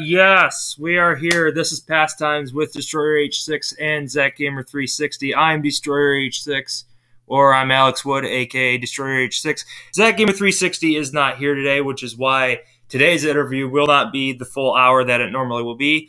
[0.00, 1.52] Yes, we are here.
[1.52, 5.34] This is Pastimes with Destroyer H6 and Zach Gamer 360.
[5.34, 6.84] I'm Destroyer H6,
[7.26, 9.64] or I'm Alex Wood, aka Destroyer H6.
[9.94, 14.32] Zach Gamer 360 is not here today, which is why today's interview will not be
[14.32, 16.08] the full hour that it normally will be.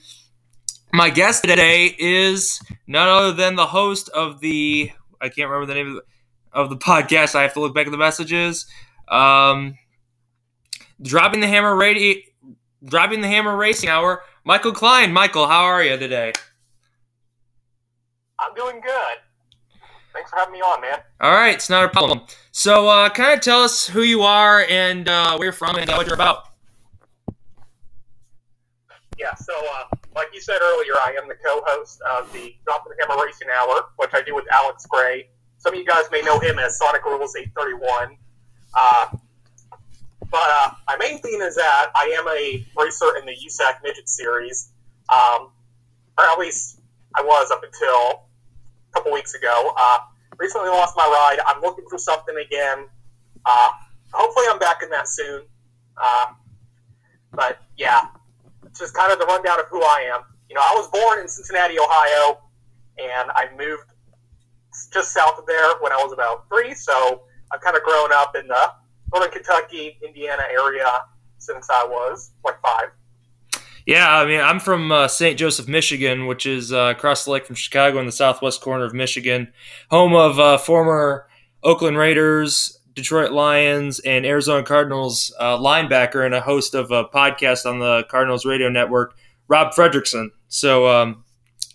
[0.93, 5.73] My guest today is none other than the host of the I can't remember the
[5.73, 6.03] name of the,
[6.53, 7.35] of the podcast.
[7.35, 8.65] I have to look back at the messages.
[9.09, 9.77] Um,
[11.01, 12.15] dropping the hammer radio
[12.85, 15.13] Driving the Hammer Racing Hour, Michael Klein.
[15.13, 16.33] Michael, how are you today?
[18.39, 19.17] I'm doing good.
[20.11, 20.99] Thanks for having me on, man.
[21.21, 22.21] All right, it's not a problem.
[22.51, 25.89] So, uh, kind of tell us who you are and uh, where you're from and
[25.91, 26.49] what you're about.
[29.17, 32.95] Yeah, so uh, like you said earlier, I am the co-host of the Drop the
[32.99, 35.29] Hammer Racing Hour, which I do with Alex Gray.
[35.57, 38.17] Some of you guys may know him as Sonic Rules 831.
[40.33, 44.09] But uh, my main theme is that I am a racer in the USAC Midget
[44.09, 44.71] Series,
[45.13, 45.51] um,
[46.17, 46.81] or at least
[47.15, 48.23] I was up until
[48.89, 49.75] a couple weeks ago.
[49.79, 49.99] Uh,
[50.39, 51.37] recently lost my ride.
[51.45, 52.87] I'm looking for something again.
[53.45, 53.69] Uh,
[54.11, 55.43] hopefully, I'm back in that soon.
[56.03, 56.25] Uh,
[57.31, 58.07] but yeah,
[58.75, 60.23] just kind of the rundown of who I am.
[60.49, 62.39] You know, I was born in Cincinnati, Ohio,
[62.97, 63.83] and I moved
[64.91, 66.73] just south of there when I was about three.
[66.73, 67.21] So
[67.51, 68.71] I've kind of grown up in the
[69.13, 70.87] northern Kentucky, Indiana area
[71.37, 72.89] since I was like five.
[73.85, 75.37] Yeah, I mean, I'm from uh, St.
[75.37, 78.93] Joseph, Michigan, which is uh, across the lake from Chicago in the southwest corner of
[78.93, 79.51] Michigan,
[79.89, 81.27] home of uh, former
[81.63, 87.65] Oakland Raiders, Detroit Lions, and Arizona Cardinals uh, linebacker and a host of a podcast
[87.65, 89.15] on the Cardinals radio network,
[89.49, 90.29] Rob Fredrickson.
[90.47, 91.25] So, um,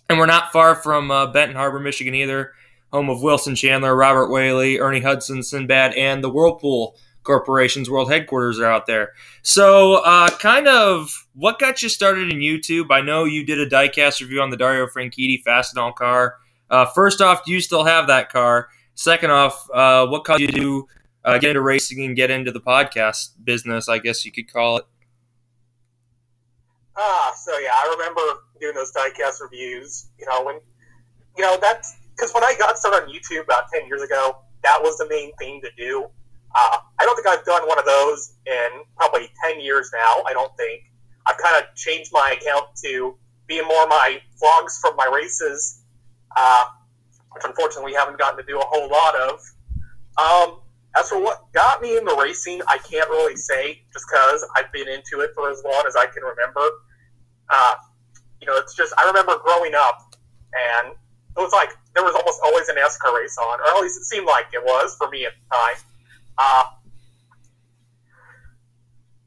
[0.09, 2.53] and we're not far from uh, Benton Harbor, Michigan either,
[2.91, 8.59] home of Wilson Chandler, Robert Whaley, Ernie Hudson, Sinbad, and the Whirlpool Corporation's world headquarters
[8.59, 9.13] are out there.
[9.41, 12.87] So, uh, kind of what got you started in YouTube?
[12.91, 16.37] I know you did a diecast review on the Dario Franchitti Fastenal car.
[16.69, 18.69] Uh, first off, do you still have that car?
[18.95, 20.87] Second off, uh, what caused you to
[21.25, 23.89] uh, get into racing and get into the podcast business?
[23.89, 24.85] I guess you could call it.
[26.97, 28.21] Ah, so yeah, I remember
[28.59, 30.07] doing those diecast reviews.
[30.19, 30.59] You know when,
[31.37, 34.79] you know that's because when I got started on YouTube about ten years ago, that
[34.81, 36.07] was the main thing to do.
[36.55, 40.23] Uh, I don't think I've done one of those in probably 10 years now.
[40.27, 40.83] I don't think.
[41.25, 43.15] I've kind of changed my account to
[43.47, 45.81] being more my vlogs from my races,
[46.35, 46.65] uh,
[47.31, 49.39] which unfortunately we haven't gotten to do a whole lot of.
[50.17, 50.59] Um,
[50.97, 54.87] as for what got me into racing, I can't really say just because I've been
[54.87, 56.67] into it for as long as I can remember.
[57.49, 57.75] Uh,
[58.41, 60.15] you know, it's just, I remember growing up
[60.53, 63.97] and it was like there was almost always an NASCAR race on, or at least
[63.97, 65.77] it seemed like it was for me at the time.
[66.39, 66.63] Uh,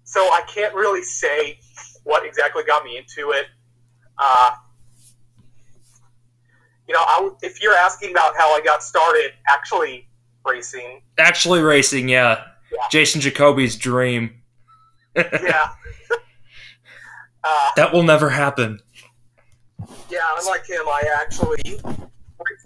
[0.04, 1.58] so I can't really say
[2.04, 3.46] what exactly got me into it.
[4.18, 4.52] Uh,
[6.88, 10.08] you know, I, if you're asking about how I got started actually
[10.44, 12.78] racing, actually racing, yeah, yeah.
[12.90, 14.42] Jason Jacoby's dream.
[15.16, 15.68] yeah,
[17.44, 18.80] uh, that will never happen.
[20.10, 21.80] Yeah, unlike him, I actually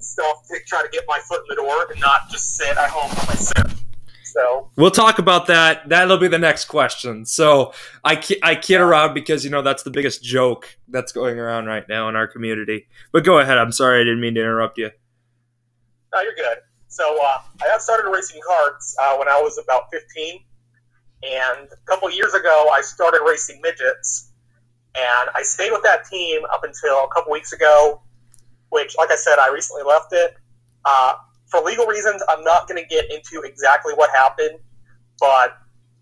[0.01, 2.91] stuff to try to get my foot in the door and not just sit at
[2.91, 3.86] home by myself.
[4.37, 5.89] So we'll talk about that.
[5.89, 7.25] That'll be the next question.
[7.25, 7.73] So
[8.05, 11.89] I I kid around because you know that's the biggest joke that's going around right
[11.89, 12.87] now in our community.
[13.13, 13.57] But go ahead.
[13.57, 14.91] I'm sorry I didn't mean to interrupt you.
[16.13, 16.59] No, you're good.
[16.89, 20.41] So uh, I got started racing karts uh, when I was about 15,
[21.23, 24.33] and a couple years ago I started racing midgets,
[24.95, 28.03] and I stayed with that team up until a couple weeks ago,
[28.69, 30.37] which, like I said, I recently left it.
[30.85, 31.15] Uh,
[31.47, 34.59] for legal reasons, I'm not going to get into exactly what happened,
[35.19, 35.59] but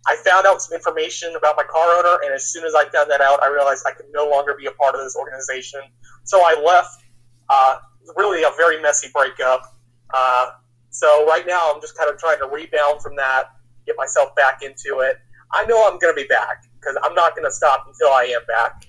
[0.07, 3.11] I found out some information about my car owner, and as soon as I found
[3.11, 5.81] that out, I realized I could no longer be a part of this organization.
[6.25, 7.01] So I left.
[7.49, 7.77] Uh,
[8.17, 9.75] really, a very messy breakup.
[10.13, 10.51] Uh,
[10.91, 13.51] so right now, I'm just kind of trying to rebound from that,
[13.87, 15.19] get myself back into it.
[15.53, 18.25] I know I'm going to be back because I'm not going to stop until I
[18.25, 18.87] am back.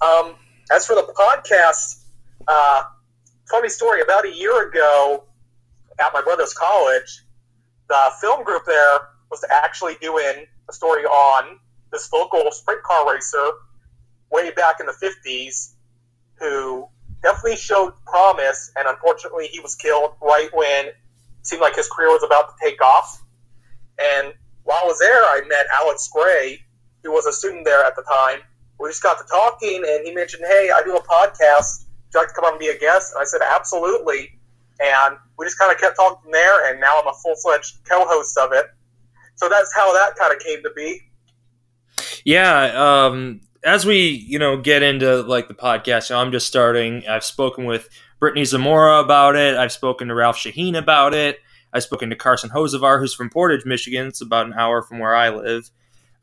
[0.00, 0.34] Um,
[0.72, 2.04] as for the podcast,
[2.46, 2.84] uh,
[3.50, 4.00] funny story.
[4.02, 5.24] About a year ago,
[6.00, 7.24] at my brother's college,
[7.88, 8.98] the film group there
[9.30, 11.58] was actually doing a story on
[11.92, 13.50] this local sprint car racer
[14.30, 15.74] way back in the 50s
[16.38, 16.86] who
[17.22, 20.96] definitely showed promise, and unfortunately, he was killed right when it
[21.42, 23.22] seemed like his career was about to take off.
[23.98, 26.60] And while I was there, I met Alex Gray,
[27.02, 28.40] who was a student there at the time.
[28.78, 31.86] We just got to talking, and he mentioned, Hey, I do a podcast.
[31.86, 33.12] Would you like to come on and be a guest?
[33.14, 34.37] And I said, Absolutely.
[34.80, 38.04] And we just kind of kept talking there, and now I'm a full fledged co
[38.06, 38.66] host of it.
[39.36, 41.00] So that's how that kind of came to be.
[42.24, 46.46] Yeah, um, as we you know get into like the podcast, you know, I'm just
[46.46, 47.06] starting.
[47.08, 47.88] I've spoken with
[48.20, 49.56] Brittany Zamora about it.
[49.56, 51.38] I've spoken to Ralph Sheheen about it.
[51.72, 54.06] I've spoken to Carson Hosevar, who's from Portage, Michigan.
[54.06, 55.70] It's about an hour from where I live.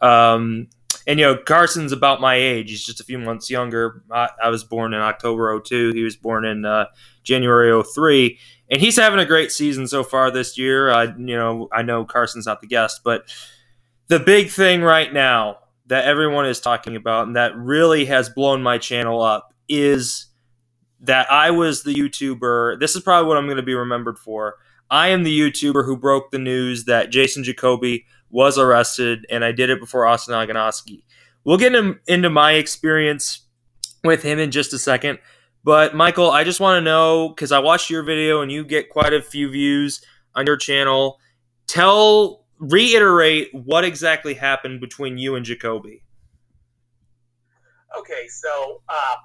[0.01, 0.69] Um,
[1.07, 2.69] and you know, Carson's about my age.
[2.69, 4.03] He's just a few months younger.
[4.11, 5.91] I, I was born in October 02.
[5.93, 6.85] He was born in uh,
[7.23, 8.39] January 03.
[8.71, 10.89] And he's having a great season so far this year.
[10.89, 13.25] I, you know, I know Carson's not the guest, but
[14.07, 18.63] the big thing right now that everyone is talking about and that really has blown
[18.63, 20.27] my channel up is
[21.01, 22.79] that I was the YouTuber.
[22.79, 24.55] This is probably what I'm going to be remembered for.
[24.89, 29.51] I am the YouTuber who broke the news that Jason Jacoby was arrested, and I
[29.51, 31.04] did it before Austin Oganoski.
[31.44, 33.45] We'll get in, into my experience
[34.04, 35.19] with him in just a second.
[35.63, 38.89] But Michael, I just want to know because I watched your video and you get
[38.89, 40.01] quite a few views
[40.36, 41.19] on your channel.
[41.68, 46.04] Tell, reiterate what exactly happened between you and Jacoby.
[47.98, 49.16] Okay, so uh,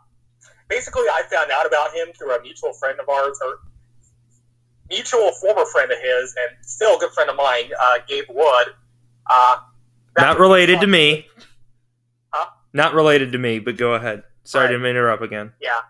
[0.69, 3.59] basically, I found out about him through a mutual friend of ours, or
[4.89, 8.69] mutual former friend of his, and still a good friend of mine, uh, Gabe Wood.
[9.31, 9.57] Uh,
[10.19, 11.27] Not related to me.
[12.31, 12.51] Huh?
[12.73, 14.25] Not related to me, but go ahead.
[14.43, 14.79] Sorry right.
[14.79, 15.53] to interrupt again.
[15.61, 15.81] Yeah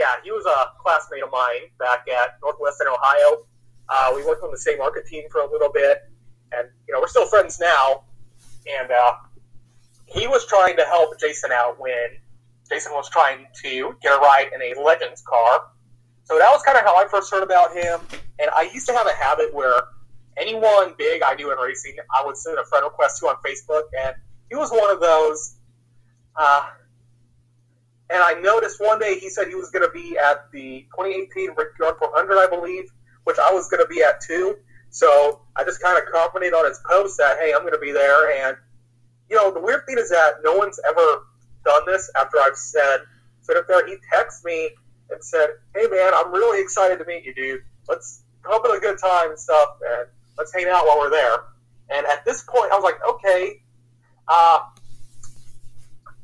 [0.00, 3.44] yeah, he was a classmate of mine back at Northwestern Ohio.
[3.88, 6.08] Uh, we worked on the same market team for a little bit,
[6.52, 8.04] and you know we're still friends now.
[8.80, 9.12] And uh,
[10.06, 12.16] he was trying to help Jason out when
[12.70, 15.66] Jason was trying to get a ride in a Legends car.
[16.24, 18.00] So that was kind of how I first heard about him.
[18.38, 19.82] And I used to have a habit where
[20.40, 23.84] anyone big I knew in racing, I would send a friend request to on Facebook,
[24.04, 24.14] and
[24.48, 25.56] he was one of those.
[26.36, 26.68] Uh,
[28.10, 31.54] and I noticed one day he said he was going to be at the 2018
[31.54, 32.90] Brickyard 400, I believe,
[33.24, 34.56] which I was going to be at too.
[34.90, 37.92] So I just kind of commented on his post that, hey, I'm going to be
[37.92, 38.48] there.
[38.48, 38.56] And,
[39.28, 41.22] you know, the weird thing is that no one's ever
[41.64, 43.00] done this after I've said,
[43.42, 43.86] sit up there.
[43.86, 44.70] He texted me
[45.10, 47.62] and said, hey, man, I'm really excited to meet you, dude.
[47.88, 50.08] Let's come up with a good time and stuff, and
[50.38, 51.44] let's hang out while we're there.
[51.90, 53.62] And at this point, I was like, okay,
[54.28, 54.60] uh,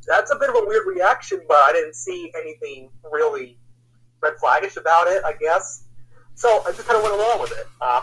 [0.07, 3.59] that's a bit of a weird reaction, but I didn't see anything really
[4.23, 5.85] red flaggish about it, I guess.
[6.35, 7.67] So I just kind of went along with it.
[7.81, 8.03] Uh,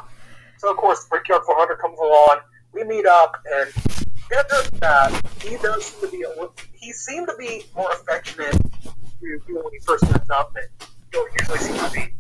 [0.58, 2.40] so of course, Brickyard 400 comes along.
[2.74, 3.72] We meet up, and
[4.30, 8.92] get that he does seem to be a, he seemed to be more affectionate to
[9.22, 10.64] you when he first met up than
[11.12, 12.14] he usually seems to be.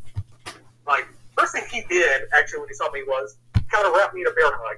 [0.87, 1.07] Like
[1.37, 3.37] first thing he did actually when he saw me was
[3.73, 4.77] kind of wrap me in a bear hug,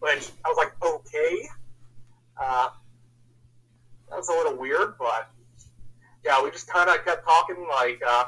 [0.00, 1.48] which I was like, okay.
[2.40, 2.68] Uh,
[4.08, 5.30] that was a little weird, but
[6.24, 8.24] yeah, we just kind of kept talking like uh,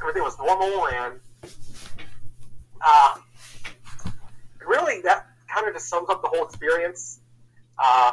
[0.00, 1.20] everything was normal, and
[2.86, 3.16] uh,
[4.66, 7.20] really that kind of just sums up the whole experience.
[7.78, 8.12] Uh,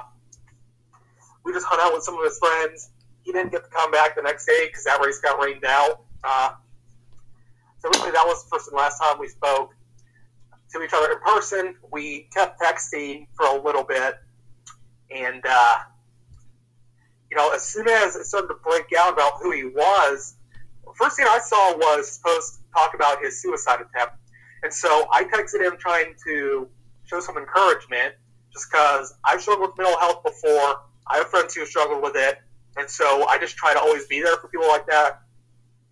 [1.44, 2.89] we just hung out with some of his friends.
[3.24, 6.01] He didn't get to come back the next day because that race got rained out.
[6.24, 6.51] Uh,
[7.80, 9.75] so really, that was the first and last time we spoke
[10.81, 11.75] to each other in person.
[11.92, 14.16] We kept texting for a little bit,
[15.12, 15.75] and uh,
[17.32, 20.36] you know, as soon as it started to break out about who he was,
[20.96, 24.15] first thing I saw was post talk about his suicide attempt.
[24.63, 26.67] And so I texted him trying to
[27.05, 28.15] show some encouragement
[28.51, 30.82] just because I've struggled with mental health before.
[31.08, 32.39] I have friends who struggle with it.
[32.77, 35.22] And so I just try to always be there for people like that.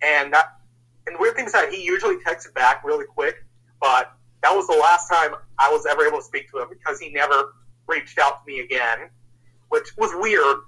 [0.02, 0.58] And that,
[1.06, 3.44] and the weird thing is that he usually texted back really quick,
[3.80, 4.12] but
[4.44, 7.10] that was the last time I was ever able to speak to him because he
[7.10, 7.54] never
[7.88, 9.08] reached out to me again,
[9.70, 10.58] which was weird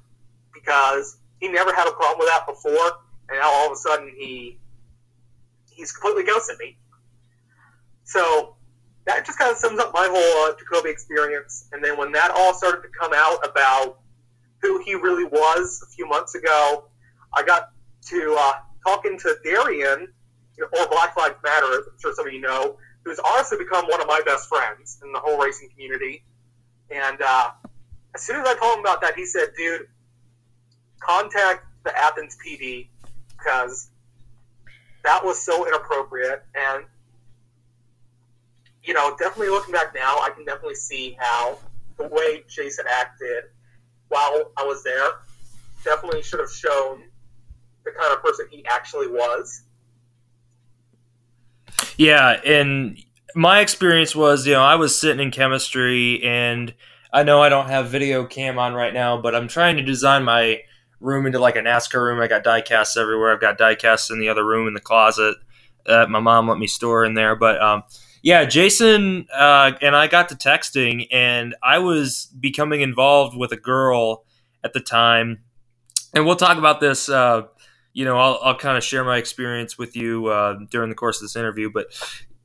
[0.54, 2.92] because he never had a problem with that before,
[3.28, 4.58] and now all of a sudden he
[5.70, 6.78] he's completely ghosted me.
[8.04, 8.56] So
[9.04, 11.68] that just kind of sums up my whole uh, Jacoby experience.
[11.72, 13.98] And then when that all started to come out about
[14.62, 16.88] who he really was a few months ago,
[17.34, 17.72] I got
[18.06, 18.52] to uh,
[18.82, 20.08] talking to Darian,
[20.58, 24.08] or Black Lives Matter, I'm sure some of you know, who's honestly become one of
[24.08, 26.24] my best friends in the whole racing community.
[26.90, 27.50] And uh,
[28.16, 29.86] as soon as I told him about that, he said, "Dude,
[30.98, 32.88] contact the Athens PD
[33.38, 33.90] because
[35.04, 36.42] that was so inappropriate.
[36.54, 36.84] And,
[38.82, 41.58] you know, definitely looking back now, I can definitely see how
[41.96, 43.44] the way Jason acted
[44.08, 45.10] while I was there
[45.84, 47.04] definitely should have shown
[47.84, 49.62] the kind of person he actually was.
[51.96, 52.98] Yeah, and
[53.34, 56.74] my experience was, you know, I was sitting in chemistry and
[57.12, 60.24] I know I don't have video cam on right now, but I'm trying to design
[60.24, 60.62] my
[61.00, 62.20] room into like a NASCAR room.
[62.20, 63.32] I got die casts everywhere.
[63.32, 65.36] I've got die casts in the other room in the closet
[65.86, 67.36] that my mom let me store in there.
[67.36, 67.84] But um,
[68.22, 73.56] yeah, Jason uh, and I got to texting, and I was becoming involved with a
[73.56, 74.24] girl
[74.64, 75.42] at the time.
[76.12, 77.08] And we'll talk about this.
[77.08, 77.42] Uh,
[77.96, 81.16] you know, I'll, I'll kind of share my experience with you uh, during the course
[81.16, 81.70] of this interview.
[81.72, 81.86] But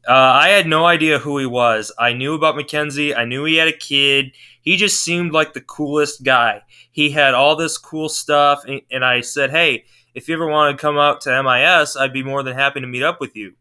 [0.07, 1.91] uh, I had no idea who he was.
[1.99, 3.13] I knew about Mackenzie.
[3.13, 4.31] I knew he had a kid.
[4.61, 6.61] He just seemed like the coolest guy.
[6.89, 8.63] He had all this cool stuff.
[8.65, 9.83] And, and I said, hey,
[10.15, 12.87] if you ever want to come out to MIS, I'd be more than happy to
[12.87, 13.55] meet up with you.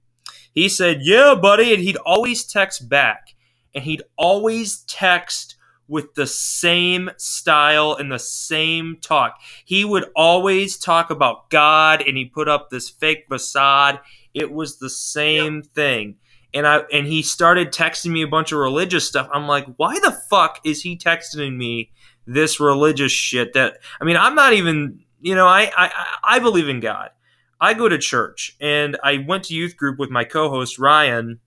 [0.54, 1.74] He said, yeah, buddy.
[1.74, 3.34] And he'd always text back.
[3.74, 5.56] And he'd always text
[5.90, 9.38] with the same style and the same talk.
[9.64, 14.00] He would always talk about God and he put up this fake facade.
[14.32, 15.64] It was the same yep.
[15.74, 16.16] thing
[16.52, 19.28] and I and he started texting me a bunch of religious stuff.
[19.32, 21.90] I'm like, why the fuck is he texting me
[22.26, 23.52] this religious shit?
[23.52, 27.10] That I mean, I'm not even you know, I I, I believe in God.
[27.60, 31.40] I go to church, and I went to youth group with my co-host Ryan,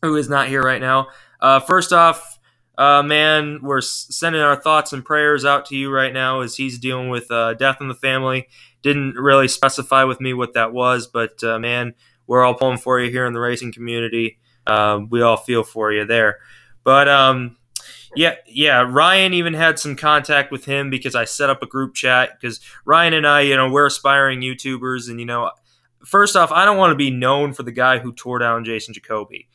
[0.00, 1.08] who is not here right now.
[1.40, 2.38] Uh, first off,
[2.78, 6.78] uh, man, we're sending our thoughts and prayers out to you right now as he's
[6.78, 8.48] dealing with uh, death in the family.
[8.82, 11.94] Didn't really specify with me what that was, but uh, man,
[12.26, 14.38] we're all pulling for you here in the racing community.
[14.66, 16.38] Um, we all feel for you there.
[16.84, 17.56] But um,
[18.14, 18.86] yeah, yeah.
[18.88, 22.60] Ryan even had some contact with him because I set up a group chat because
[22.84, 25.50] Ryan and I, you know, we're aspiring YouTubers, and you know,
[26.04, 28.94] first off, I don't want to be known for the guy who tore down Jason
[28.94, 29.48] Jacoby.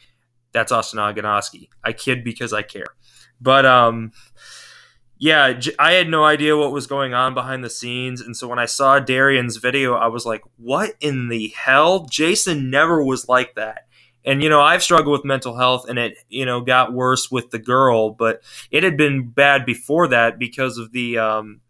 [0.54, 1.70] That's Austin Oganoski.
[1.84, 2.86] I kid because I care.
[3.40, 4.12] But um,
[5.20, 8.22] yeah, I had no idea what was going on behind the scenes.
[8.22, 12.06] And so when I saw Darian's video, I was like, what in the hell?
[12.06, 13.88] Jason never was like that.
[14.24, 17.50] And, you know, I've struggled with mental health and it, you know, got worse with
[17.52, 21.62] the girl, but it had been bad before that because of the um,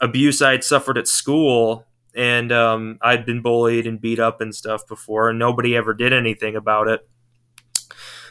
[0.00, 1.84] abuse I had suffered at school.
[2.14, 6.12] And um, I'd been bullied and beat up and stuff before, and nobody ever did
[6.12, 7.08] anything about it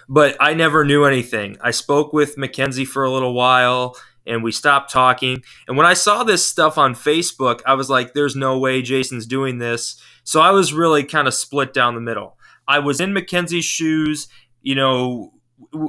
[0.10, 1.58] but I never knew anything.
[1.62, 5.44] I spoke with Mackenzie for a little while and we stopped talking.
[5.68, 9.26] And when I saw this stuff on Facebook, I was like, there's no way Jason's
[9.26, 10.02] doing this.
[10.24, 12.38] So I was really kind of split down the middle.
[12.68, 14.28] I was in Mackenzie's shoes,
[14.62, 15.34] you know,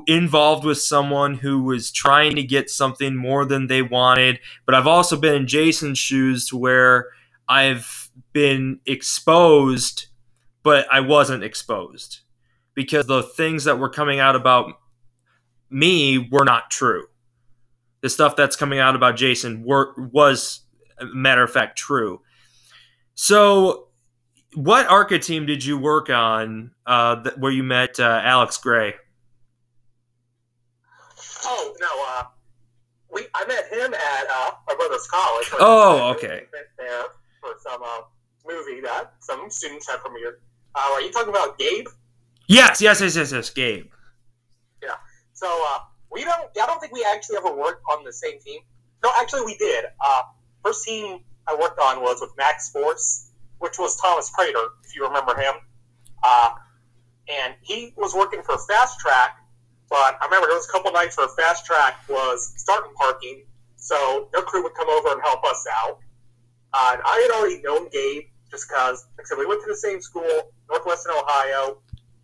[0.06, 4.38] involved with someone who was trying to get something more than they wanted.
[4.64, 7.08] But I've also been in Jason's shoes to where
[7.48, 10.06] I've been exposed,
[10.62, 12.20] but I wasn't exposed
[12.78, 14.73] because the things that were coming out about
[15.68, 17.04] me were not true
[18.00, 20.61] the stuff that's coming out about Jason were, was,
[21.00, 22.20] matter of fact, true.
[23.14, 23.88] So,
[24.54, 28.94] what ARCA team did you work on uh, that, where you met uh, Alex Gray?
[31.44, 32.25] Oh no, uh,
[33.12, 35.50] we I met him at uh, my brother's college.
[35.61, 36.42] Oh, okay.
[36.78, 37.04] There
[37.40, 38.00] for some uh,
[38.47, 40.37] movie that some students had premiered.
[40.75, 41.87] Uh, are you talking about Gabe?
[42.49, 43.90] Yes, yes, yes, yes, yes, Gabe.
[44.83, 44.97] Yeah.
[45.35, 46.49] So uh, we don't.
[46.61, 48.61] I don't think we actually ever worked on the same team.
[49.05, 49.85] No, actually, we did.
[50.05, 50.23] Uh,
[50.64, 55.07] first team I worked on was with Max Force, which was Thomas Praytor, if you
[55.07, 55.55] remember him.
[56.25, 56.50] Uh,
[57.28, 59.37] and he was working for Fast Track,
[59.90, 63.45] but I remember there was a couple nights where Fast Track was starting parking,
[63.76, 65.99] so their crew would come over and help us out.
[66.73, 69.69] Uh, and I had already known Gabe just because, like I said, we went to
[69.69, 71.78] the same school, Northwestern Ohio,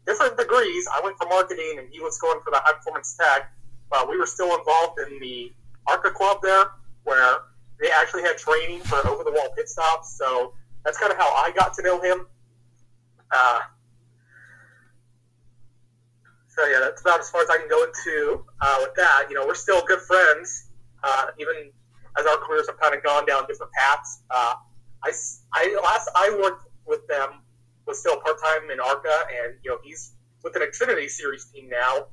[0.07, 0.87] different degrees.
[0.93, 3.53] I went for marketing, and he was going for the high performance tech.
[3.93, 5.53] Uh, we were still involved in the
[5.87, 6.67] ARCA Club there,
[7.05, 7.37] where
[7.81, 10.17] they actually had training for over the wall pit stops.
[10.19, 12.27] So that's kind of how I got to know him.
[13.31, 13.61] Uh,
[16.49, 19.27] so yeah, that's about as far as I can go into uh, with that.
[19.29, 20.69] You know, we're still good friends,
[21.03, 21.71] uh, even
[22.19, 24.23] as our careers have kind of gone down different paths.
[24.31, 24.55] Uh,
[25.03, 25.11] I,
[25.53, 27.41] I last I worked with them
[27.87, 31.69] was still part time in ARCA, and you know he's with an Xfinity Series team
[31.69, 32.07] now.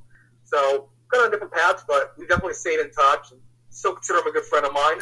[0.44, 4.28] So kind of different paths, but we definitely stayed in touch and still consider him
[4.28, 4.98] a good friend of mine.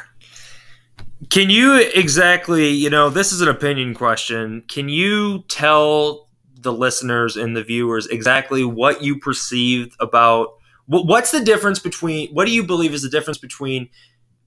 [1.30, 4.64] Can you exactly, you know, this is an opinion question.
[4.68, 6.28] Can you tell
[6.60, 10.54] the listeners and the viewers exactly what you perceived about
[10.86, 13.88] what's the difference between what do you believe is the difference between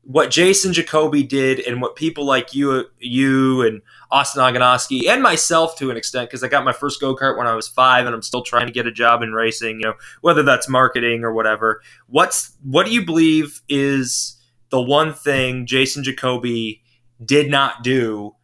[0.05, 3.81] what Jason Jacoby did and what people like you, you and
[4.12, 7.48] Austin Oganoski and myself to an extent, because I got my first go kart when
[7.48, 9.79] I was five, and I'm still trying to get a job in racing.
[9.79, 11.81] You know, whether that's marketing or whatever.
[12.07, 14.38] What's what do you believe is
[14.69, 16.81] the one thing Jason Jacoby
[17.24, 18.36] did not do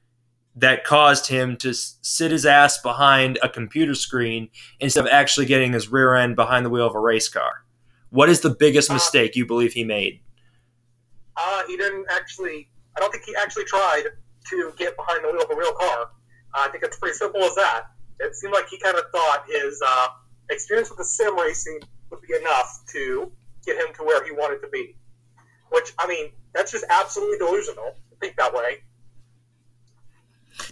[0.55, 4.49] that caused him to sit his ass behind a computer screen
[4.79, 7.65] instead of actually getting his rear end behind the wheel of a race car?
[8.09, 10.21] What is the biggest uh, mistake you believe he made?
[11.39, 12.69] Uh, he didn't actually.
[12.97, 14.03] I don't think he actually tried
[14.49, 16.01] to get behind the wheel of a real car.
[16.53, 17.83] Uh, I think it's pretty simple as that.
[18.19, 20.07] It seemed like he kind of thought his uh,
[20.49, 21.79] experience with the sim racing
[22.09, 23.31] would be enough to
[23.65, 24.97] get him to where he wanted to be.
[25.69, 28.79] Which I mean, that's just absolutely delusional to think that way.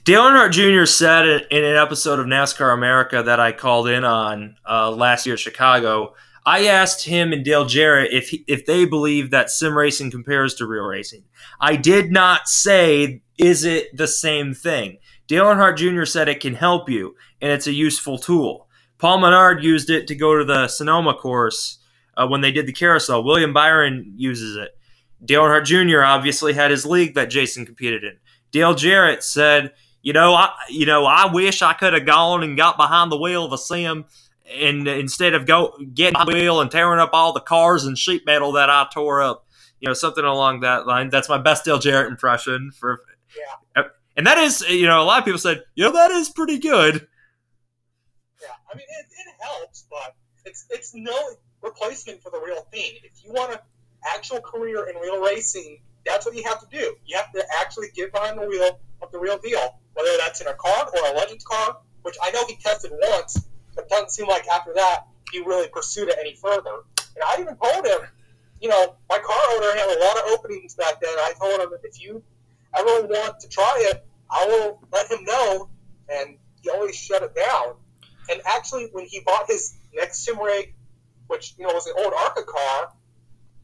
[0.03, 0.86] Dale Earnhardt Jr.
[0.86, 5.33] said in an episode of NASCAR America that I called in on uh, last year
[5.33, 6.15] at Chicago.
[6.48, 10.54] I asked him and Dale Jarrett if he, if they believe that sim racing compares
[10.56, 11.25] to real racing.
[11.60, 15.00] I did not say is it the same thing.
[15.27, 16.06] Dale Earnhardt Jr.
[16.06, 18.70] said it can help you and it's a useful tool.
[18.98, 21.80] Paul Menard used it to go to the Sonoma course
[22.16, 23.25] uh, when they did the carousel.
[23.25, 24.70] William Byron uses it.
[25.25, 26.01] Dale Earnhardt Jr.
[26.01, 28.20] obviously had his league that Jason competed in.
[28.51, 32.56] Dale Jarrett said, "You know, I you know I wish I could have gone and
[32.56, 34.06] got behind the wheel of a sim."
[34.50, 38.25] And instead of go getting the wheel and tearing up all the cars and sheet
[38.25, 39.46] metal that I tore up,
[39.80, 41.10] you know, something along that line.
[41.10, 43.01] That's my best Dale Jarrett impression for.
[43.38, 43.84] Yeah.
[44.16, 46.58] And that is, you know, a lot of people said, you know, that is pretty
[46.58, 47.08] good.
[48.42, 51.16] Yeah, I mean, it, it helps, but it's it's no
[51.62, 52.94] replacement for the real thing.
[53.04, 53.60] If you want an
[54.16, 56.96] actual career in real racing, that's what you have to do.
[57.06, 60.48] You have to actually get behind the wheel of the real deal, whether that's in
[60.48, 64.12] a car or a Legends car, which I know he tested once, but it doesn't
[64.12, 66.84] seem like after that he really pursued it any further.
[66.98, 68.00] And I even told him,
[68.60, 71.13] you know, my car owner had a lot of openings back then.
[71.17, 72.24] I told him if you
[72.75, 75.69] ever want to try it, I will let him know.
[76.10, 77.75] And he always shut it down.
[78.29, 80.74] And actually, when he bought his next sim rig,
[81.27, 82.93] which you know was an old ARCA car,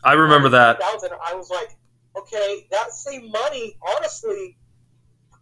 [0.03, 0.79] I remember that.
[0.79, 1.69] 2000, I was like,
[2.17, 4.57] okay, that same money, honestly,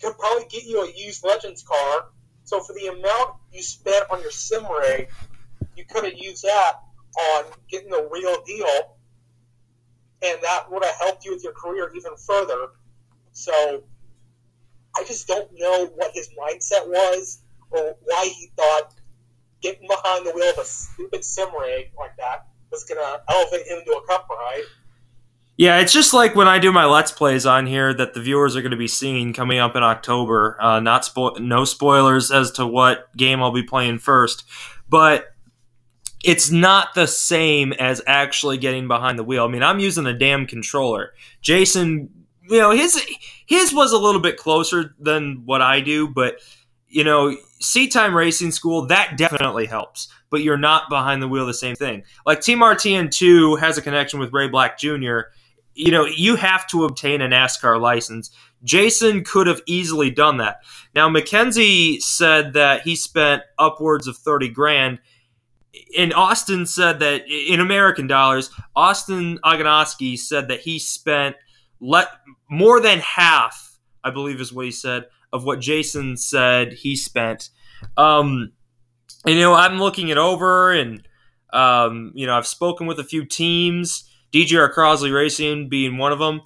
[0.01, 2.05] could probably get you a used Legends car.
[2.51, 5.07] So for the amount you spent on your sim rig,
[5.77, 6.81] you could have used that
[7.17, 8.97] on getting the real deal,
[10.21, 12.71] and that would have helped you with your career even further.
[13.31, 13.85] So
[14.97, 18.95] I just don't know what his mindset was or why he thought
[19.61, 23.65] getting behind the wheel of a stupid sim rig like that was going to elevate
[23.65, 24.63] him to a cup ride.
[25.61, 28.55] Yeah, it's just like when I do my let's plays on here that the viewers
[28.55, 30.57] are going to be seeing coming up in October.
[30.59, 34.43] Uh, not spo- no spoilers as to what game I'll be playing first,
[34.89, 35.35] but
[36.23, 39.45] it's not the same as actually getting behind the wheel.
[39.45, 41.13] I mean, I'm using a damn controller.
[41.43, 42.09] Jason,
[42.49, 42.99] you know, his
[43.45, 46.39] his was a little bit closer than what I do, but
[46.87, 50.07] you know, seat time racing school that definitely helps.
[50.31, 52.01] But you're not behind the wheel the same thing.
[52.25, 55.19] Like Team RTN two has a connection with Ray Black Jr.
[55.73, 58.29] You know, you have to obtain a NASCAR license.
[58.63, 60.61] Jason could have easily done that.
[60.93, 64.99] Now, Mackenzie said that he spent upwards of 30 grand
[65.97, 71.35] and Austin said that in American dollars, Austin Aganoski said that he spent
[71.79, 72.07] let
[72.49, 77.49] more than half, I believe is what he said, of what Jason said he spent.
[77.97, 78.51] Um,
[79.25, 81.07] you know, I'm looking it over, and
[81.53, 86.19] um, you know, I've spoken with a few teams, DGR Crosley Racing being one of
[86.19, 86.41] them.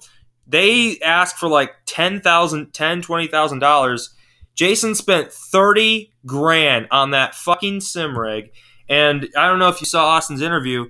[0.46, 4.14] They asked for like ten thousand, ten, twenty thousand dollars.
[4.54, 8.50] Jason spent thirty grand on that fucking sim rig
[8.88, 10.86] and I don't know if you saw Austin's interview.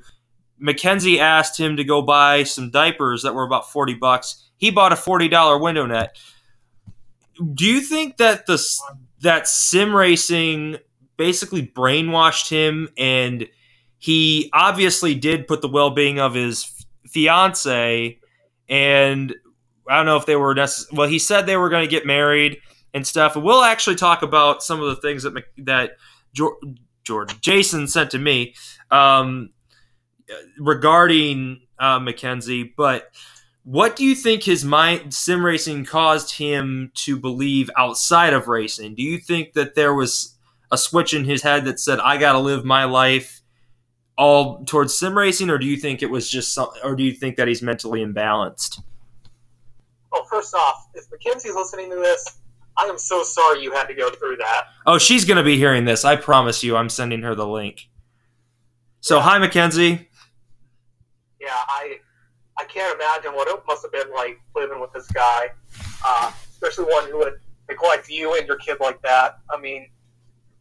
[0.59, 4.50] Mackenzie asked him to go buy some diapers that were about 40 bucks.
[4.56, 6.18] He bought a $40 window net.
[7.54, 8.62] Do you think that the
[9.20, 10.76] that sim racing
[11.16, 13.48] basically brainwashed him and
[13.98, 16.64] he obviously did put the well-being of his
[17.16, 18.18] fiance
[18.68, 19.35] and
[19.88, 22.05] I don't know if they were necess- well he said they were going to get
[22.05, 22.59] married
[22.96, 23.37] and stuff.
[23.37, 25.92] And we'll actually talk about some of the things that that
[26.33, 28.55] Jordan Jason sent to me
[28.90, 29.50] um,
[30.59, 32.72] regarding uh, Mackenzie.
[32.74, 33.11] But
[33.64, 38.94] what do you think his mind sim racing caused him to believe outside of racing?
[38.94, 40.35] Do you think that there was
[40.72, 43.42] a switch in his head that said, "I got to live my life"?
[44.18, 47.12] All towards sim racing, or do you think it was just some, or do you
[47.12, 48.83] think that he's mentally imbalanced?
[50.11, 52.38] Well, first off, if Mackenzie's listening to this,
[52.79, 54.64] I am so sorry you had to go through that.
[54.87, 56.05] Oh, she's going to be hearing this.
[56.05, 56.76] I promise you.
[56.76, 57.88] I'm sending her the link.
[59.00, 60.09] So, hi, Mackenzie.
[61.40, 61.98] Yeah, I
[62.59, 65.50] I can't imagine what it must have been like living with this guy,
[66.05, 67.35] uh, especially one who would
[67.68, 69.38] neglect you and your kid like that.
[69.50, 69.88] I mean,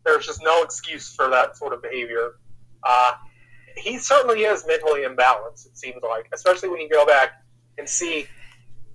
[0.05, 2.33] there's just no excuse for that sort of behavior.
[2.83, 3.13] Uh,
[3.77, 5.65] he certainly is mentally imbalanced.
[5.65, 7.41] It seems like, especially when you go back
[7.77, 8.27] and see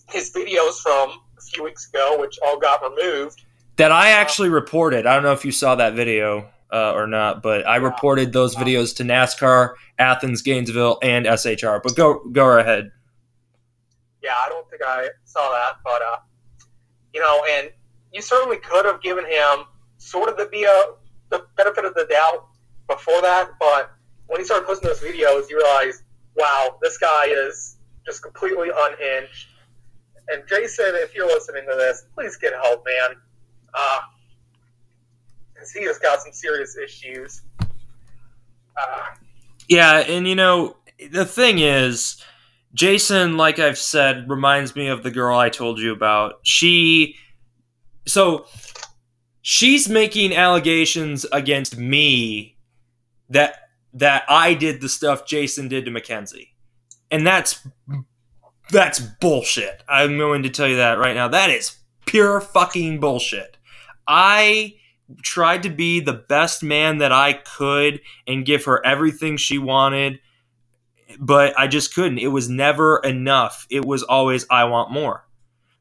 [0.09, 3.43] his videos from a few weeks ago, which all got removed.
[3.77, 5.07] That I actually reported.
[5.07, 8.55] I don't know if you saw that video uh, or not, but I reported those
[8.55, 11.83] videos to NASCAR, Athens, Gainesville, and SHR.
[11.83, 12.91] But go go ahead.
[14.23, 16.19] Yeah, I don't think I saw that, but uh,
[17.15, 17.71] you know, and
[18.13, 19.65] you certainly could have given him
[19.99, 20.67] sort of the be
[21.31, 22.49] the benefit of the doubt
[22.89, 23.93] before that, but
[24.31, 26.05] when he started posting those videos, you realize,
[26.37, 29.49] wow, this guy is just completely unhinged.
[30.29, 33.17] and Jason, if you're listening to this, please get help, man.
[33.75, 33.99] Uh,
[35.75, 37.43] he has got some serious issues.
[37.61, 39.03] Uh,
[39.69, 40.77] yeah, and you know,
[41.11, 42.23] the thing is,
[42.73, 46.35] Jason, like I've said, reminds me of the girl I told you about.
[46.45, 47.17] She,
[48.07, 48.47] so
[49.43, 52.57] she's making allegations against me
[53.29, 56.55] that that I did the stuff Jason did to Mackenzie,
[57.11, 57.67] and that's
[58.71, 59.83] that's bullshit.
[59.89, 61.29] I'm going to tell you that right now.
[61.29, 61.77] That is
[62.07, 63.57] pure fucking bullshit.
[64.07, 64.75] I
[65.23, 70.21] tried to be the best man that I could and give her everything she wanted,
[71.19, 72.19] but I just couldn't.
[72.19, 73.67] It was never enough.
[73.71, 75.27] It was always, I want more.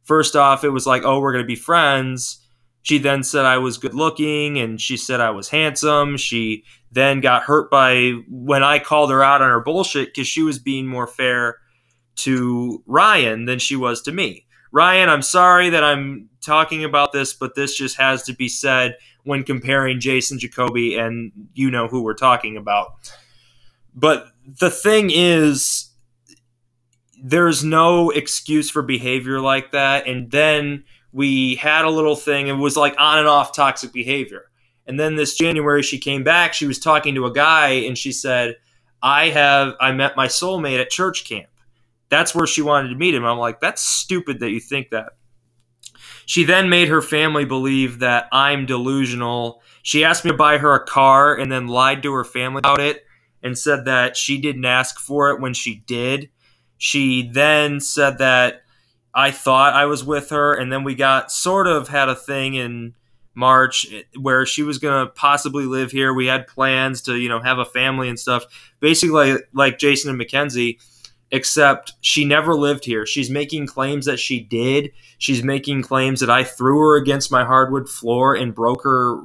[0.03, 2.39] First off, it was like, oh, we're going to be friends.
[2.81, 6.17] She then said I was good looking and she said I was handsome.
[6.17, 10.41] She then got hurt by when I called her out on her bullshit because she
[10.41, 11.57] was being more fair
[12.17, 14.45] to Ryan than she was to me.
[14.71, 18.97] Ryan, I'm sorry that I'm talking about this, but this just has to be said
[19.23, 22.87] when comparing Jason Jacoby and you know who we're talking about.
[23.93, 24.27] But
[24.59, 25.89] the thing is,
[27.21, 30.07] there's no excuse for behavior like that.
[30.07, 34.45] And then we had a little thing, it was like on and off toxic behavior.
[34.85, 36.53] And then this January, she came back.
[36.53, 38.55] She was talking to a guy, and she said,
[39.03, 41.49] "I have I met my soulmate at church camp."
[42.09, 43.23] That's where she wanted to meet him.
[43.23, 45.13] I'm like, that's stupid that you think that.
[46.25, 49.61] She then made her family believe that I'm delusional.
[49.83, 52.81] She asked me to buy her a car and then lied to her family about
[52.81, 53.03] it
[53.41, 56.29] and said that she didn't ask for it when she did.
[56.77, 58.63] She then said that
[59.13, 62.53] I thought I was with her, and then we got sort of had a thing
[62.53, 62.93] in
[63.33, 66.13] March eh, where she was going to possibly live here.
[66.13, 68.45] We had plans to, you know, have a family and stuff.
[68.79, 70.79] Basically, like Jason and Mackenzie
[71.31, 73.05] except she never lived here.
[73.05, 74.91] She's making claims that she did.
[75.17, 79.19] She's making claims that I threw her against my hardwood floor and broke her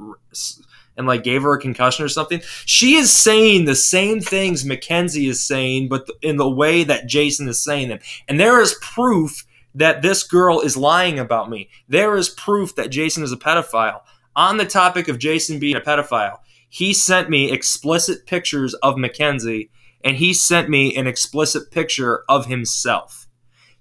[0.97, 2.41] and like gave her a concussion or something.
[2.65, 7.47] She is saying the same things Mackenzie is saying, but in the way that Jason
[7.47, 7.99] is saying them.
[8.27, 9.45] And there is proof
[9.75, 11.69] that this girl is lying about me.
[11.87, 14.01] There is proof that Jason is a pedophile.
[14.35, 19.69] On the topic of Jason being a pedophile, he sent me explicit pictures of Mackenzie
[20.03, 23.27] and he sent me an explicit picture of himself.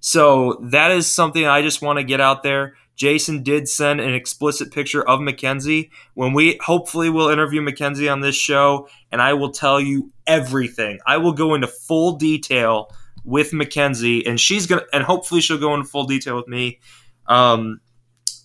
[0.00, 2.74] So that is something I just want to get out there.
[2.96, 5.90] Jason did send an explicit picture of Mackenzie.
[6.14, 10.98] When we hopefully will interview Mackenzie on this show, and I will tell you everything.
[11.06, 12.90] I will go into full detail
[13.24, 16.80] with Mackenzie, and she's gonna, and hopefully she'll go into full detail with me.
[17.26, 17.80] Um,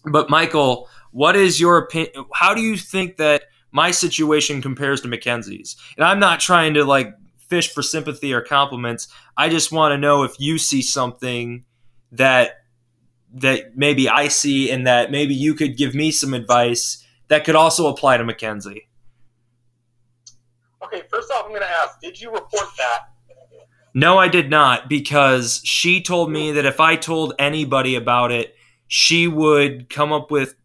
[0.05, 2.25] but Michael, what is your opinion?
[2.33, 5.75] How do you think that my situation compares to Mackenzie's?
[5.97, 7.13] And I'm not trying to like
[7.49, 9.07] fish for sympathy or compliments.
[9.35, 11.65] I just want to know if you see something
[12.11, 12.63] that
[13.33, 17.55] that maybe I see and that maybe you could give me some advice that could
[17.55, 18.87] also apply to Mackenzie.
[20.83, 23.09] Okay, first off, I'm going to ask, did you report that?
[23.93, 28.55] No, I did not because she told me that if I told anybody about it,
[28.87, 30.55] she would come up with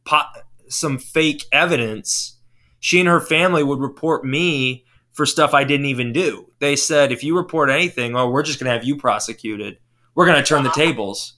[0.69, 2.39] some fake evidence.
[2.81, 6.51] She and her family would report me for stuff I didn't even do.
[6.59, 9.79] They said, if you report anything, oh, we're just going to have you prosecuted.
[10.15, 11.35] We're going to turn the tables.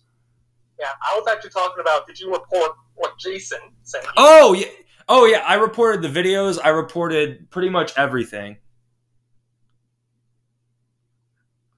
[0.78, 2.06] Yeah, I was actually talking about.
[2.06, 4.02] Did you report what Jason said?
[4.16, 4.66] Oh yeah,
[5.08, 5.42] oh yeah.
[5.46, 6.58] I reported the videos.
[6.62, 8.58] I reported pretty much everything.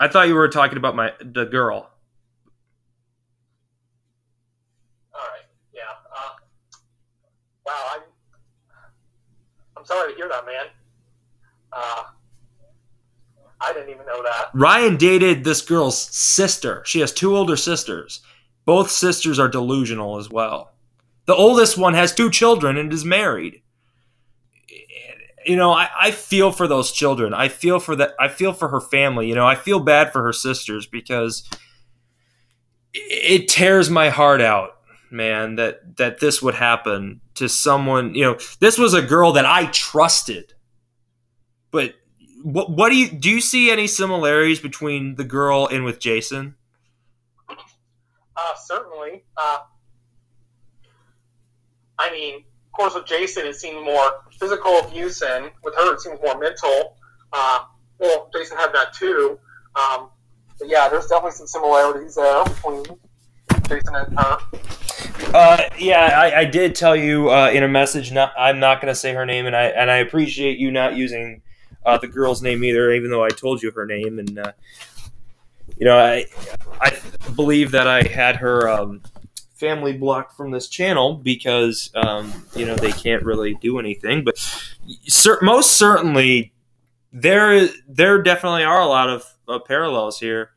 [0.01, 1.91] I thought you were talking about my the girl.
[5.13, 5.45] All right.
[5.75, 5.83] Yeah.
[6.15, 6.31] Uh,
[7.67, 7.85] wow.
[7.95, 8.03] I'm.
[9.77, 10.67] I'm sorry to hear that, man.
[11.73, 12.03] Uh,
[13.61, 14.51] I didn't even know that.
[14.55, 16.83] Ryan dated this girl's sister.
[16.87, 18.21] She has two older sisters.
[18.65, 20.73] Both sisters are delusional as well.
[21.27, 23.63] The oldest one has two children and is married.
[25.49, 27.35] You know, I, I feel for those children.
[27.35, 28.13] I feel for that.
[28.21, 29.29] I feel for her family.
[29.29, 31.49] You know, I feel bad for her sisters because
[32.93, 34.77] it tears my heart out,
[35.11, 35.57] man.
[35.57, 38.15] That that this would happen to someone.
[38.15, 40.53] You know, this was a girl that I trusted
[41.71, 41.95] but
[42.43, 43.31] what what do you do?
[43.31, 46.55] You see any similarities between the girl and with Jason?
[47.49, 49.25] Uh, certainly.
[49.37, 49.59] Uh,
[51.99, 52.45] I mean,
[52.79, 56.97] course, with Jason, it seemed more physical abuse, and with her, it seems more mental.
[57.33, 57.64] Uh,
[57.99, 59.38] well, Jason had that too.
[59.75, 60.11] Um,
[60.59, 62.85] but yeah, there's definitely some similarities there between
[63.69, 64.38] Jason and her.
[65.35, 68.12] Uh, yeah, I, I, did tell you uh, in a message.
[68.12, 70.97] Not, I'm not going to say her name, and I and I appreciate you not
[70.97, 71.43] using
[71.85, 74.19] uh, the girl's name either, even though I told you her name.
[74.19, 74.53] And uh,
[75.77, 76.27] you know, I
[76.81, 76.97] I
[77.35, 79.03] believe that I had her um,
[79.59, 84.25] family blocked from this channel because um, you know they can't really do anything.
[84.25, 84.38] But
[85.07, 86.53] cer- most certainly,
[87.12, 89.25] there there definitely are a lot of
[89.66, 90.51] parallels here.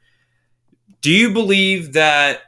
[1.02, 2.42] Do you believe that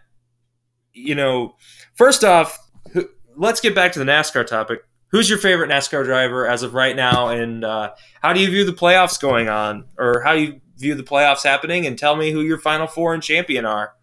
[0.94, 1.56] you know?
[1.96, 2.58] First off,
[2.92, 4.84] who, let's get back to the NASCAR topic.
[5.08, 8.66] Who's your favorite NASCAR driver as of right now, and uh, how do you view
[8.66, 11.86] the playoffs going on, or how do you view the playoffs happening?
[11.86, 13.94] And tell me who your final four and champion are.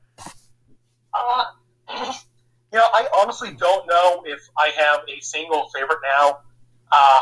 [1.12, 1.44] Uh,
[2.72, 6.38] you know, I honestly don't know if I have a single favorite now.
[6.92, 7.20] Uh,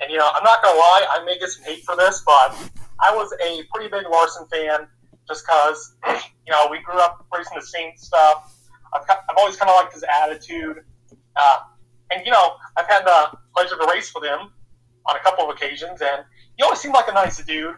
[0.00, 2.56] and you know, I'm not gonna lie, I may get some hate for this, but
[3.00, 4.88] I was a pretty big Larson fan
[5.28, 8.52] just because you know we grew up racing the same stuff.
[8.94, 10.84] I've, I've always kind of liked his attitude.
[11.36, 11.58] Uh,
[12.12, 14.50] and you know, I've had the pleasure to race with him
[15.06, 16.24] on a couple of occasions, and
[16.56, 17.74] he always seemed like a nice dude.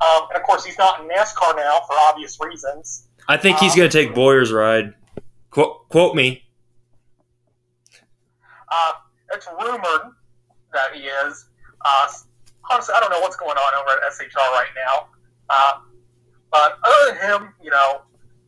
[0.00, 3.08] Um, and of course, he's not in NASCAR now for obvious reasons.
[3.28, 4.94] I think he's Um, going to take Bowyer's ride.
[5.50, 6.44] Quote, quote me.
[8.70, 8.92] Uh,
[9.32, 10.12] it's rumored
[10.72, 11.46] that he is.
[11.84, 12.08] Uh,
[12.70, 15.08] honestly, I don't know what's going on over at SHR right now.
[15.48, 15.72] Uh,
[16.50, 18.02] but other than him, you know,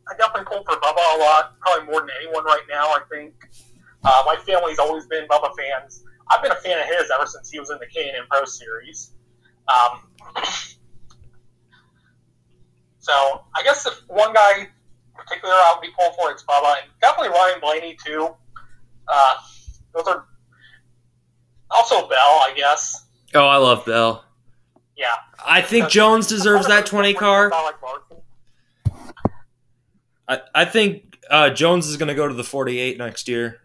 [0.09, 3.33] I definitely pull for Bubba a lot, probably more than anyone right now, I think.
[4.03, 6.03] Uh, my family's always been Bubba fans.
[6.29, 9.11] I've been a fan of his ever since he was in the K&N Pro Series.
[9.67, 10.01] Um,
[12.99, 13.13] so
[13.55, 14.69] I guess if one guy
[15.15, 18.29] particular I would be pulling for, it's Bubba, and definitely Ryan Blaney too.
[19.07, 19.33] Uh,
[19.93, 20.25] those are
[21.69, 23.07] also Bell, I guess.
[23.33, 24.25] Oh, I love Bell.
[24.95, 25.07] Yeah.
[25.45, 27.49] I think Jones deserves that 20 car.
[27.49, 28.17] Not like Larson.
[30.27, 33.61] I, I think uh, Jones is going to go to the 48 next year.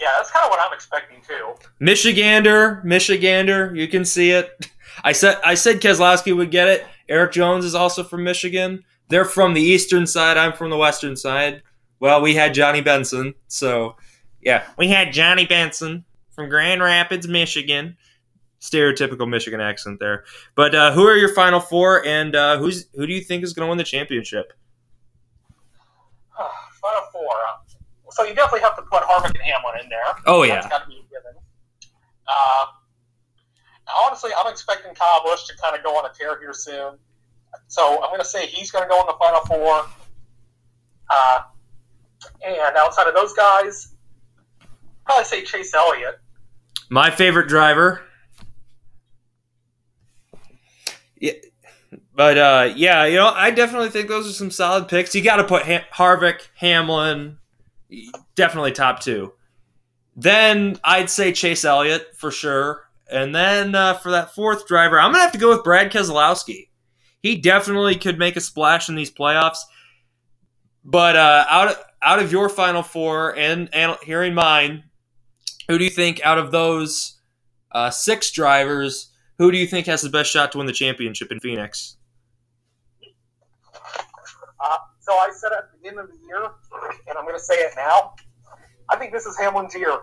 [0.00, 1.54] Yeah, that's kind of what I'm expecting too.
[1.80, 4.50] Michigander, Michigander, you can see it.
[5.04, 6.86] I said I said Keselowski would get it.
[7.10, 8.84] Eric Jones is also from Michigan.
[9.08, 10.36] They're from the eastern side.
[10.38, 11.62] I'm from the western side.
[11.98, 13.96] Well, we had Johnny Benson, so
[14.40, 17.96] yeah, we had Johnny Benson from Grand Rapids, Michigan.
[18.60, 20.24] Stereotypical Michigan accent there.
[20.54, 23.52] But uh, who are your final four, and uh, who's who do you think is
[23.54, 24.52] going to win the championship?
[26.80, 27.22] Final four.
[27.24, 30.00] uh, So you definitely have to put Harvick and Hamlin in there.
[30.26, 31.32] Oh That's yeah, got to be a given.
[32.28, 32.66] Uh,
[34.04, 36.94] honestly, I'm expecting Kyle Busch to kind of go on a tear here soon.
[37.68, 39.86] So I'm going to say he's going to go in the final four.
[41.10, 41.40] Uh,
[42.46, 43.94] and outside of those guys,
[45.04, 46.20] probably say Chase Elliott.
[46.88, 48.02] my favorite driver.
[51.18, 51.32] Yeah,
[52.14, 55.14] but uh, yeah, you know, I definitely think those are some solid picks.
[55.14, 57.38] You got to put ha- Harvick, Hamlin,
[58.36, 59.32] definitely top two.
[60.16, 65.12] Then I'd say Chase Elliott for sure, and then uh, for that fourth driver, I'm
[65.12, 66.68] gonna have to go with Brad Keselowski.
[67.22, 69.58] He definitely could make a splash in these playoffs.
[70.84, 74.84] But uh, out of, out of your final four and, and hearing mine,
[75.68, 77.20] who do you think out of those
[77.72, 81.30] uh, six drivers, who do you think has the best shot to win the championship
[81.30, 81.96] in Phoenix?
[83.02, 86.42] Uh, so I said at the beginning of the year,
[87.08, 88.14] and I'm going to say it now.
[88.90, 90.00] I think this is Hamlin's year.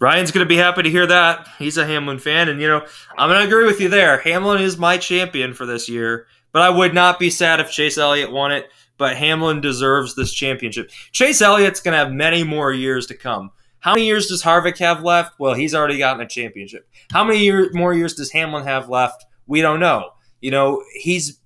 [0.00, 1.46] Ryan's going to be happy to hear that.
[1.58, 2.86] He's a Hamlin fan, and you know
[3.18, 4.18] I'm going to agree with you there.
[4.20, 7.98] Hamlin is my champion for this year, but I would not be sad if Chase
[7.98, 8.70] Elliott won it.
[8.96, 10.90] But Hamlin deserves this championship.
[11.10, 13.50] Chase Elliott's going to have many more years to come.
[13.78, 15.40] How many years does Harvick have left?
[15.40, 16.86] Well, he's already gotten a championship.
[17.10, 19.24] How many year, more years does Hamlin have left?
[19.46, 20.10] We don't know.
[20.40, 21.40] You know, he's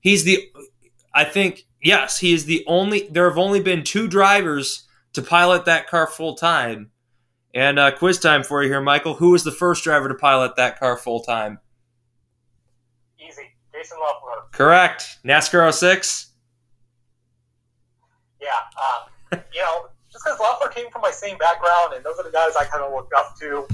[0.00, 0.50] he's the.
[1.14, 3.08] I think yes, he is the only.
[3.10, 6.90] There have only been two drivers to pilot that car full time.
[7.54, 9.14] And uh, quiz time for you here, Michael.
[9.14, 11.58] Who was the first driver to pilot that car full time?
[13.18, 13.42] Easy.
[13.72, 14.44] Jason Leffler.
[14.52, 15.18] Correct.
[15.24, 16.32] NASCAR 06.
[18.40, 18.48] Yeah.
[19.32, 22.30] Uh, you know, just because Loeffler came from my same background, and those are the
[22.30, 23.66] guys I kind of looked up to.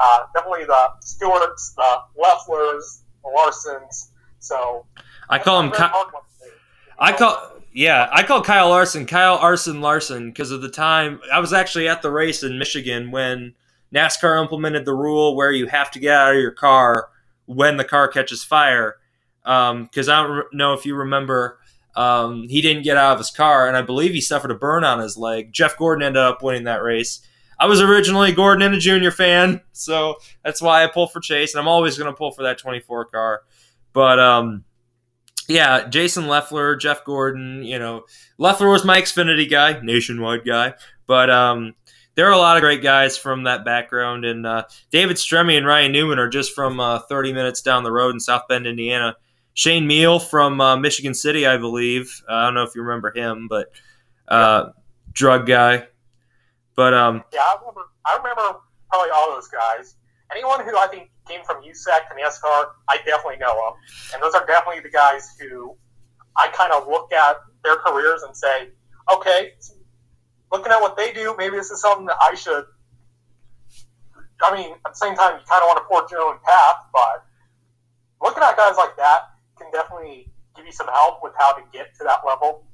[0.00, 4.10] Uh, definitely the Stewarts, the Lefflers, the Larsons.
[4.38, 4.86] So
[5.28, 5.66] I call him.
[5.70, 6.50] That's a very Ky- hard one to say.
[6.98, 7.52] I call.
[7.78, 11.86] Yeah, I call Kyle Larson Kyle Arson Larson because of the time I was actually
[11.86, 13.54] at the race in Michigan when
[13.94, 17.10] NASCAR implemented the rule where you have to get out of your car
[17.46, 18.96] when the car catches fire.
[19.44, 21.60] Because I don't re- know if you remember,
[21.94, 24.82] um, he didn't get out of his car, and I believe he suffered a burn
[24.82, 25.52] on his leg.
[25.52, 27.20] Jeff Gordon ended up winning that race.
[27.60, 31.54] I was originally Gordon and a Junior fan, so that's why I pull for Chase,
[31.54, 33.42] and I'm always going to pull for that 24 car.
[33.92, 34.64] But um,
[35.48, 38.04] yeah, Jason Leffler, Jeff Gordon, you know,
[38.36, 40.74] Leffler was my Xfinity guy, nationwide guy.
[41.06, 41.74] But um,
[42.14, 44.26] there are a lot of great guys from that background.
[44.26, 47.92] And uh, David Stremme and Ryan Newman are just from uh, 30 minutes down the
[47.92, 49.16] road in South Bend, Indiana.
[49.54, 52.22] Shane Hmiel from uh, Michigan City, I believe.
[52.28, 53.72] Uh, I don't know if you remember him, but
[54.28, 54.70] uh,
[55.12, 55.88] drug guy.
[56.76, 57.80] But um, yeah, I remember.
[58.06, 59.96] I remember probably all those guys.
[60.32, 63.74] Anyone who I think came from USAC to NASCAR, I definitely know them,
[64.14, 65.76] and those are definitely the guys who
[66.36, 68.68] I kind of look at their careers and say,
[69.12, 69.52] okay,
[70.52, 72.64] looking at what they do, maybe this is something that I should.
[74.42, 76.86] I mean, at the same time, you kind of want to forge your own path,
[76.92, 77.24] but
[78.22, 79.22] looking at guys like that
[79.58, 82.67] can definitely give you some help with how to get to that level.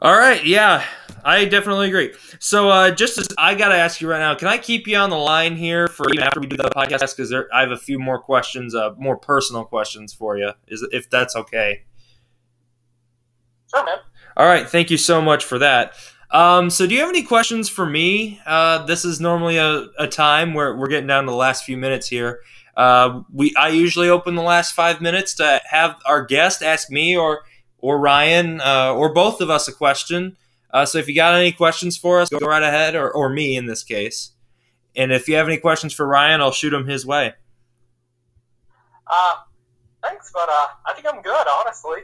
[0.00, 0.84] All right, yeah,
[1.24, 2.12] I definitely agree.
[2.38, 4.96] So, uh, just as I got to ask you right now, can I keep you
[4.98, 7.16] on the line here for even after we do the podcast?
[7.16, 11.08] Because I have a few more questions, uh, more personal questions for you, is if
[11.08, 11.84] that's okay.
[13.74, 13.98] Sure, man.
[14.36, 15.94] All right, thank you so much for that.
[16.30, 18.40] Um, so, do you have any questions for me?
[18.44, 21.76] Uh, this is normally a, a time where we're getting down to the last few
[21.76, 22.40] minutes here.
[22.76, 27.16] Uh, we I usually open the last five minutes to have our guest ask me
[27.16, 27.44] or
[27.84, 30.38] or Ryan uh, or both of us a question.
[30.70, 33.58] Uh, so if you got any questions for us, go right ahead, or, or me
[33.58, 34.30] in this case.
[34.96, 37.34] And if you have any questions for Ryan, I'll shoot them his way.
[39.06, 39.34] Uh,
[40.02, 41.98] thanks, but uh, I think I'm good, honestly.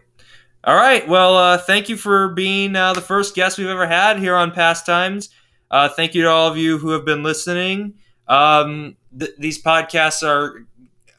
[0.64, 1.08] All right.
[1.08, 4.50] Well, uh, thank you for being uh, the first guest we've ever had here on
[4.50, 5.30] Pastimes.
[5.70, 7.94] Uh, thank you to all of you who have been listening.
[8.28, 10.66] Um, th- these podcasts are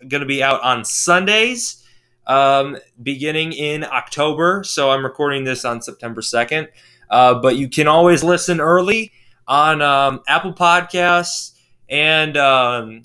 [0.07, 1.80] going to be out on Sundays,
[2.27, 4.63] um, beginning in October.
[4.63, 6.67] So I'm recording this on September 2nd.
[7.09, 9.11] Uh, but you can always listen early
[9.47, 11.51] on um, Apple Podcasts
[11.89, 13.01] and um,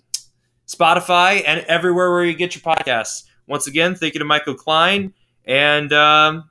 [0.66, 3.24] Spotify and everywhere where you get your podcasts.
[3.48, 5.12] Once again, thank you to Michael Klein.
[5.44, 6.50] And um,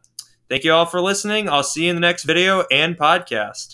[0.50, 1.50] thank you all for listening.
[1.50, 3.74] I'll see you in the next video and podcast.